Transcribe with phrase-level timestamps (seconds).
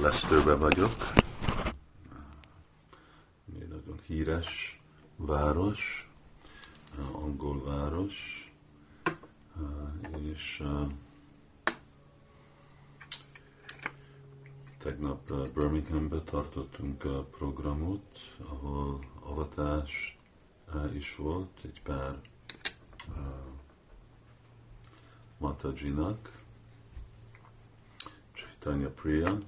[0.00, 1.12] Leicesterbe vagyok,
[3.60, 4.80] egy nagyon híres
[5.16, 6.10] város,
[7.12, 8.50] angol város,
[10.18, 10.62] és
[14.78, 20.18] tegnap Birminghambe tartottunk a programot, ahol avatás
[20.94, 22.20] is volt, egy pár
[25.38, 26.42] Matajinak,
[28.32, 29.38] Chaitanya Priya,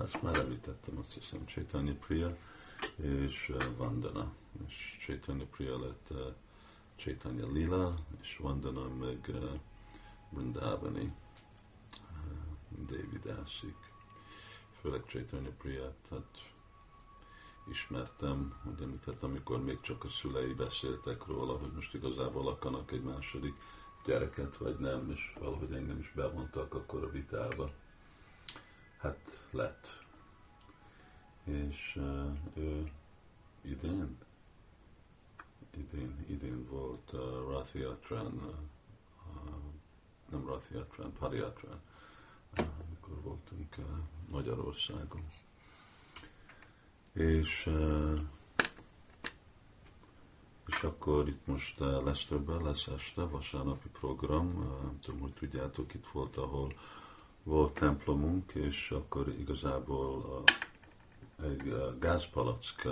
[0.00, 2.36] ezt már említettem, azt hiszem, Chaitanya Priya
[2.96, 4.32] és Vandana.
[4.66, 6.12] És Chaitanya Priya lett
[6.96, 9.30] Chaitanya Lila, és Vandana meg
[10.30, 11.12] Vrindavani,
[12.86, 13.76] David Ászik.
[14.80, 16.52] Főleg Chaitanya Priya, tehát
[17.70, 23.02] ismertem, hogy említettem, amikor még csak a szülei beszéltek róla, hogy most igazából akanak egy
[23.02, 23.54] második
[24.04, 27.70] gyereket, vagy nem, és valahogy engem is bevontak akkor a vitába.
[28.98, 30.04] Hát lett.
[31.44, 32.92] És uh, ő
[33.60, 34.18] idén,
[35.76, 38.42] idén, idén volt uh, Rathi Yatran, uh,
[39.34, 39.54] uh,
[40.30, 41.80] nem Rathi Yatran, Pariatran,
[42.58, 43.84] uh, amikor voltunk uh,
[44.30, 45.24] Magyarországon.
[47.12, 48.20] És uh,
[50.66, 56.06] és akkor itt most lesz többen, lesz este, vasárnapi program, nem tudom, hogy tudjátok, itt
[56.12, 56.72] volt, ahol
[57.48, 60.42] volt templomunk, és akkor igazából
[61.42, 62.88] egy gázpalack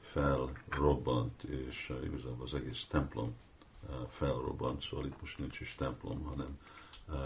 [0.00, 3.34] felrobbant, és igazából az egész templom
[4.10, 6.58] felrobbant, szóval itt most nincs is templom, hanem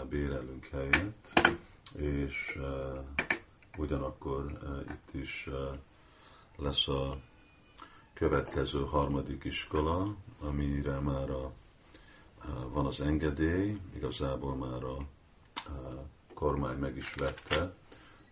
[0.09, 1.33] bérelünk helyet,
[1.95, 2.59] és
[3.77, 4.57] ugyanakkor
[4.89, 5.49] itt is
[6.57, 7.17] lesz a
[8.13, 11.51] következő harmadik iskola, amire már a,
[12.69, 15.05] van az engedély, igazából már a, a
[16.43, 17.73] kormány meg is vette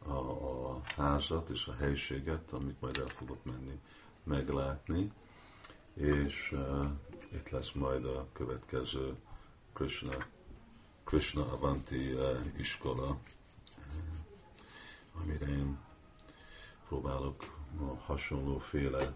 [0.05, 3.79] a, a házat és a helyiséget, amit majd el fogok menni
[4.23, 5.11] meglátni,
[5.93, 6.85] és uh,
[7.31, 9.15] itt lesz majd a következő
[9.73, 10.11] Krishna,
[11.03, 13.19] Krishna Avanti uh, iskola, uh,
[15.21, 15.77] amire én
[16.87, 17.59] próbálok
[18.05, 19.13] hasonlóféle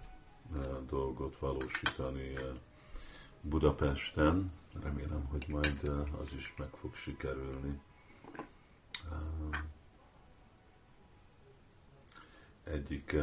[0.87, 2.33] dolgot valósítani
[3.41, 4.51] Budapesten.
[4.83, 7.79] Remélem, hogy majd az is meg fog sikerülni.
[12.75, 13.15] Egyik,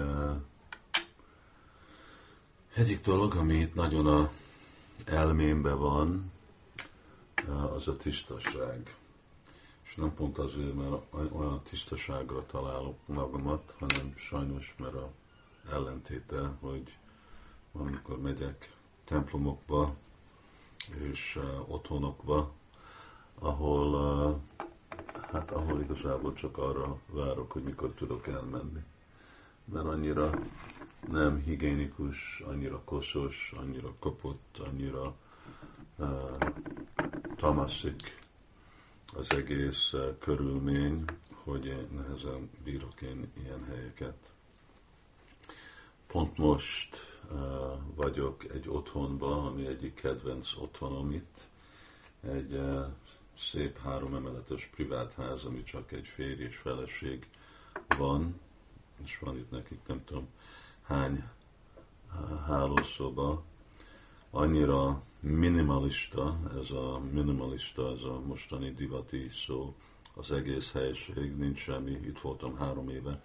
[2.74, 4.30] egyik dolog, ami itt nagyon a
[5.04, 6.32] elmémbe van,
[7.74, 8.96] az a tisztaság.
[9.82, 15.10] És nem pont azért, mert olyan tisztaságra találok magamat, hanem sajnos, mert a
[15.70, 16.98] ellentéte, hogy
[17.72, 18.72] amikor megyek
[19.04, 19.94] templomokba
[20.98, 22.52] és uh, otthonokba,
[23.38, 24.66] ahol, uh,
[25.32, 28.82] hát ahol igazából csak arra várok, hogy mikor tudok elmenni.
[29.64, 30.30] Mert annyira
[31.08, 35.14] nem higiénikus, annyira koszos, annyira kopott, annyira
[35.96, 36.38] uh,
[37.36, 38.18] tamaszik
[39.14, 41.04] az egész uh, körülmény,
[41.44, 44.32] hogy én nehezen bírok én ilyen helyeket.
[46.06, 47.38] Pont most uh,
[47.94, 51.48] vagyok egy otthonban, ami egyik kedvenc otthonom itt.
[52.20, 52.86] Egy uh,
[53.38, 57.28] szép három emeletes privát ház, ami csak egy férj és feleség
[57.98, 58.40] van,
[59.04, 60.28] és van itt nekik nem tudom
[60.82, 61.24] hány
[62.46, 63.42] hálószoba.
[64.30, 69.74] Annyira minimalista, ez a minimalista, ez a mostani divati szó,
[70.14, 73.22] az egész helység, nincs semmi, itt voltam három éve,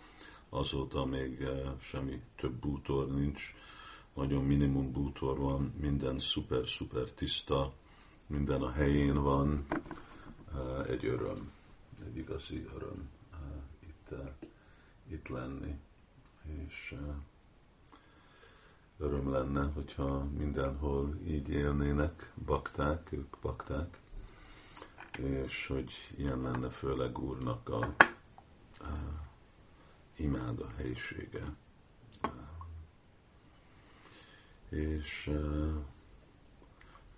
[0.49, 3.55] azóta még eh, semmi több bútor nincs,
[4.13, 7.73] nagyon minimum bútor van, minden szuper-szuper tiszta,
[8.27, 9.65] minden a helyén van,
[10.53, 11.51] eh, egy öröm,
[12.05, 13.39] egy igazi öröm eh,
[13.87, 14.11] itt,
[15.07, 15.79] itt lenni.
[16.67, 16.95] És
[18.97, 23.97] öröm lenne, hogyha mindenhol így élnének bakták, ők bakták,
[25.17, 27.95] és hogy ilyen lenne főleg Úrnak a,
[28.79, 29.25] a
[30.15, 31.55] imád a helyisége.
[34.69, 35.31] És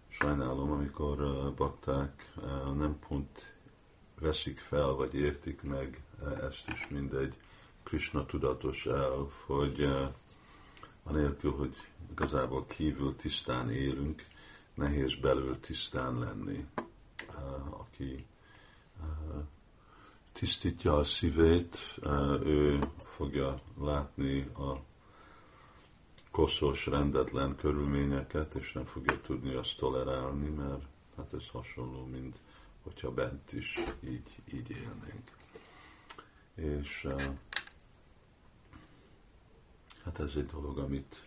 [0.08, 1.18] sajnálom, amikor
[1.56, 2.32] bakták
[2.76, 3.54] nem pont
[4.20, 6.04] veszik fel, vagy értik meg
[6.42, 7.38] ezt is mindegy
[7.84, 10.08] Krishna tudatos elv, hogy uh,
[11.04, 11.76] anélkül, hogy
[12.12, 14.24] igazából kívül tisztán élünk,
[14.74, 16.66] nehéz belül tisztán lenni.
[17.28, 18.26] Uh, aki
[19.02, 19.44] uh,
[20.34, 22.00] tisztítja a szívét,
[22.44, 24.88] ő fogja látni a
[26.32, 30.84] koszos, rendetlen körülményeket, és nem fogja tudni azt tolerálni, mert
[31.18, 32.38] hát ez hasonló, mint
[32.84, 35.30] hogyha bent is így, így élnénk.
[36.56, 37.08] És
[40.10, 41.24] hát ez egy dolog, amit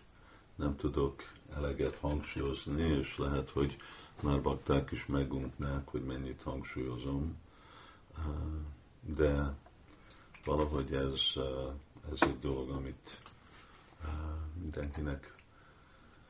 [0.55, 1.21] nem tudok
[1.55, 3.77] eleget hangsúlyozni, és lehet, hogy
[4.23, 7.37] már bakták is megunknák, hogy mennyit hangsúlyozom,
[9.01, 9.53] de
[10.45, 11.21] valahogy ez,
[12.11, 13.19] ez egy dolog, amit
[14.61, 15.35] mindenkinek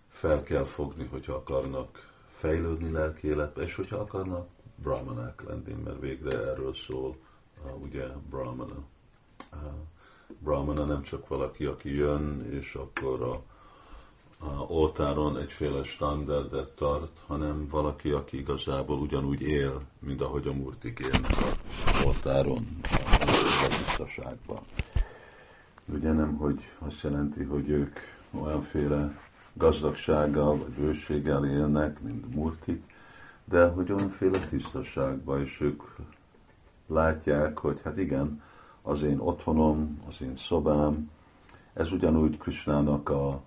[0.07, 6.37] fel kell fogni, hogyha akarnak fejlődni lelki életbe, és hogyha akarnak brahmanák lenni, mert végre
[6.37, 7.17] erről szól
[7.81, 8.83] ugye brahmana.
[10.39, 13.41] Brahmana nem csak valaki, aki jön, és akkor a,
[14.45, 20.99] a oltáron egyféle standardet tart, hanem valaki, aki igazából ugyanúgy él, mint ahogy a murtik
[20.99, 24.61] élnek a oltáron, a tisztaságban.
[25.85, 27.97] Ugye nem, hogy azt jelenti, hogy ők
[28.31, 29.17] olyanféle
[29.53, 32.83] gazdagsággal vagy bőséggel élnek, mint murtik,
[33.45, 35.83] de hogy olyanféle tisztaságban, és ők
[36.87, 38.41] látják, hogy hát igen,
[38.83, 41.09] az én otthonom, az én szobám,
[41.73, 43.41] ez ugyanúgy Krisnának a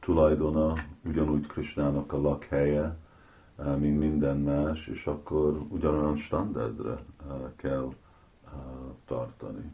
[0.00, 0.72] tulajdona,
[1.04, 2.96] ugyanúgy Krisnának a lakhelye,
[3.56, 7.88] eh, mint minden más, és akkor ugyanolyan standardra eh, kell
[8.44, 8.52] eh,
[9.06, 9.70] tartani.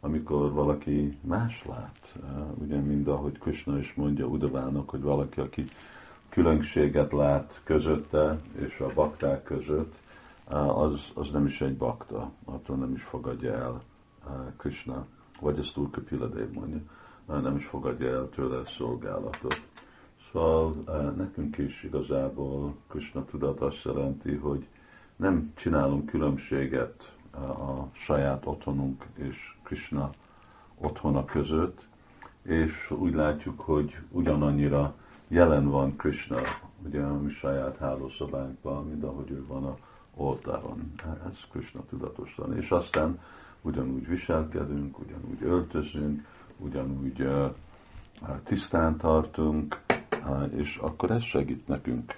[0.00, 2.18] Amikor valaki más lát,
[2.54, 5.64] ugye mind ahogy Krishna is mondja Udavának, hogy valaki, aki
[6.28, 9.94] különbséget lát közötte és a bakták között,
[10.74, 13.82] az, az nem is egy bakta, attól nem is fogadja el
[14.56, 15.06] Krishna,
[15.40, 16.80] vagy ezt túl Kapiladev mondja,
[17.26, 19.60] nem is fogadja el tőle a szolgálatot.
[20.32, 20.74] Szóval
[21.16, 24.66] nekünk is igazából Krishna tudat azt jelenti, hogy
[25.16, 30.10] nem csinálunk különbséget a saját otthonunk és Krishna
[30.78, 31.86] otthona között,
[32.42, 34.94] és úgy látjuk, hogy ugyanannyira
[35.28, 36.40] jelen van Krishna,
[36.86, 39.76] ugye a mi saját hálószobánkban, mint ahogy ő van a
[40.18, 40.92] oltáron.
[41.28, 42.56] Ez Krishna tudatostan.
[42.56, 43.20] És aztán
[43.62, 46.26] ugyanúgy viselkedünk, ugyanúgy öltözünk,
[46.56, 47.54] ugyanúgy uh,
[48.42, 49.80] tisztán tartunk,
[50.56, 52.16] és akkor ez segít nekünk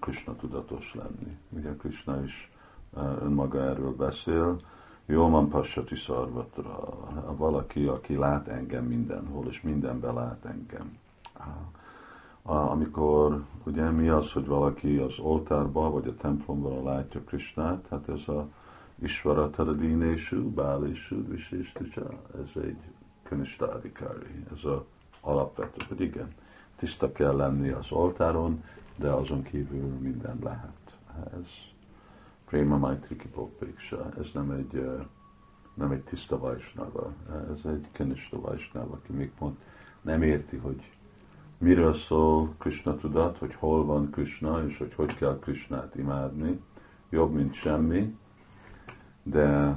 [0.00, 1.36] Krishna tudatos lenni.
[1.48, 2.50] Ugye Krishna is
[3.20, 4.60] önmaga erről beszél,
[5.06, 6.88] jó van passati szarvatra,
[7.36, 11.00] valaki, aki lát engem mindenhol, és mindenben lát engem
[12.42, 18.28] amikor ugye mi az, hogy valaki az oltárba vagy a templomban látja Krisnát, hát ez
[18.28, 18.48] a
[19.02, 22.78] Isvara Taradinésű, Bálésű, Visésticsa, ez egy
[23.22, 24.86] könyvstádikári, ez a
[25.20, 26.34] alapvető, hogy igen,
[26.76, 28.64] tiszta kell lenni az oltáron,
[28.96, 30.98] de azon kívül minden lehet.
[31.40, 31.48] Ez
[32.44, 34.90] Prema Maitriki Bhokpéksa, ez nem egy,
[35.74, 37.12] nem egy tiszta vajsnava,
[37.52, 39.58] ez egy kenista vajsnava, aki még pont
[40.00, 40.90] nem érti, hogy
[41.58, 46.60] miről szól Krishna tudat, hogy hol van Krishna, és hogy hogy kell Krishnát imádni.
[47.10, 48.16] Jobb, mint semmi,
[49.22, 49.76] de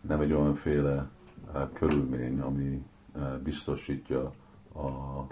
[0.00, 1.08] nem egy olyanféle
[1.54, 2.84] uh, körülmény, ami
[3.14, 4.32] uh, biztosítja
[4.74, 5.26] a,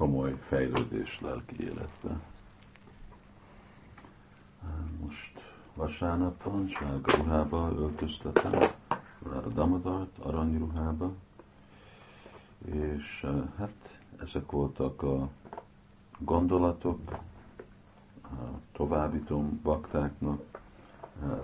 [0.00, 2.20] komoly fejlődés lelki életbe.
[5.00, 8.52] Most vasárnap van, sárga ruhába öltöztetem,
[9.22, 11.12] a Damadart aranyruhába,
[12.64, 13.26] és
[13.56, 15.28] hát ezek voltak a
[16.18, 16.98] gondolatok,
[18.72, 20.60] továbbítom baktáknak,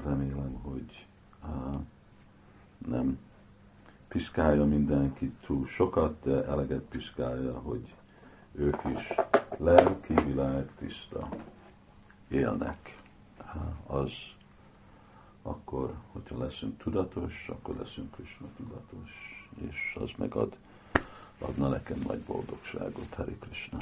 [0.05, 1.07] remélem, hogy
[2.89, 3.19] nem
[4.09, 7.95] piszkálja mindenki túl sokat, de eleget piszkálja, hogy
[8.53, 9.15] ők is
[9.57, 11.29] lelki világ tiszta
[12.29, 13.03] élnek.
[13.87, 14.11] Az
[15.43, 19.11] akkor, hogyha leszünk tudatos, akkor leszünk Krishna tudatos,
[19.71, 20.57] és az megad
[21.39, 23.79] adna nekem nagy boldogságot, Hari Krishna.